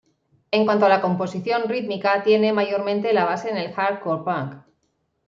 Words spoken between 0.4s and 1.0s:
En cuanto a la